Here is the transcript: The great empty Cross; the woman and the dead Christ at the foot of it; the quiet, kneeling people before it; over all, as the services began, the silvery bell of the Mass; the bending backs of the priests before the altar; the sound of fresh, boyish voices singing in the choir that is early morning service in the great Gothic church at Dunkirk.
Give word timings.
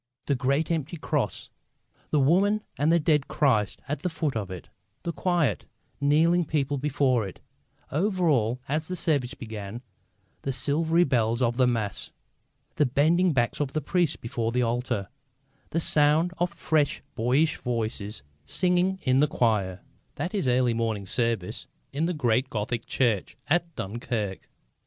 The 0.25 0.33
great 0.33 0.71
empty 0.71 0.97
Cross; 0.97 1.51
the 2.09 2.19
woman 2.19 2.63
and 2.75 2.91
the 2.91 2.99
dead 2.99 3.27
Christ 3.27 3.83
at 3.87 3.99
the 4.01 4.09
foot 4.09 4.35
of 4.35 4.49
it; 4.49 4.67
the 5.03 5.13
quiet, 5.13 5.65
kneeling 5.99 6.43
people 6.43 6.79
before 6.79 7.27
it; 7.27 7.39
over 7.91 8.27
all, 8.27 8.59
as 8.67 8.87
the 8.87 8.95
services 8.95 9.35
began, 9.35 9.83
the 10.41 10.51
silvery 10.51 11.03
bell 11.03 11.33
of 11.43 11.55
the 11.57 11.67
Mass; 11.67 12.09
the 12.77 12.85
bending 12.87 13.31
backs 13.31 13.59
of 13.59 13.73
the 13.73 13.79
priests 13.81 14.15
before 14.15 14.51
the 14.51 14.63
altar; 14.63 15.07
the 15.69 15.79
sound 15.79 16.33
of 16.39 16.49
fresh, 16.51 17.03
boyish 17.13 17.57
voices 17.57 18.23
singing 18.43 18.97
in 19.03 19.19
the 19.19 19.27
choir 19.27 19.81
that 20.15 20.33
is 20.33 20.47
early 20.47 20.73
morning 20.73 21.05
service 21.05 21.67
in 21.93 22.07
the 22.07 22.15
great 22.15 22.49
Gothic 22.49 22.87
church 22.87 23.37
at 23.45 23.75
Dunkirk. 23.75 24.49